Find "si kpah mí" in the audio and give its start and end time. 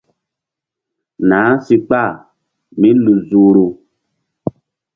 1.65-2.89